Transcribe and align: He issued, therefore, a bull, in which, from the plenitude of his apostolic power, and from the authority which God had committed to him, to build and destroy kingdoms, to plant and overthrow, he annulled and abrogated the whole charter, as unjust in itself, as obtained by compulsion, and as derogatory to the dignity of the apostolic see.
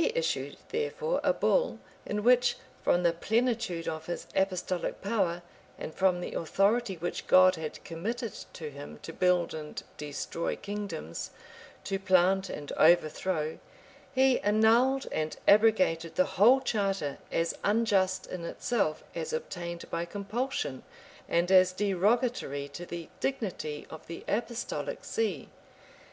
He 0.00 0.12
issued, 0.14 0.58
therefore, 0.68 1.20
a 1.24 1.32
bull, 1.32 1.80
in 2.06 2.22
which, 2.22 2.56
from 2.84 3.02
the 3.02 3.12
plenitude 3.12 3.88
of 3.88 4.06
his 4.06 4.28
apostolic 4.32 5.02
power, 5.02 5.42
and 5.76 5.92
from 5.92 6.20
the 6.20 6.34
authority 6.34 6.96
which 6.96 7.26
God 7.26 7.56
had 7.56 7.82
committed 7.82 8.32
to 8.52 8.70
him, 8.70 9.00
to 9.02 9.12
build 9.12 9.54
and 9.54 9.82
destroy 9.96 10.54
kingdoms, 10.54 11.32
to 11.82 11.98
plant 11.98 12.48
and 12.48 12.70
overthrow, 12.76 13.58
he 14.14 14.38
annulled 14.42 15.08
and 15.10 15.36
abrogated 15.48 16.14
the 16.14 16.26
whole 16.38 16.60
charter, 16.60 17.18
as 17.32 17.56
unjust 17.64 18.28
in 18.28 18.44
itself, 18.44 19.02
as 19.16 19.32
obtained 19.32 19.90
by 19.90 20.04
compulsion, 20.04 20.84
and 21.28 21.50
as 21.50 21.72
derogatory 21.72 22.68
to 22.68 22.86
the 22.86 23.08
dignity 23.18 23.84
of 23.90 24.06
the 24.06 24.22
apostolic 24.28 25.04
see. 25.04 25.48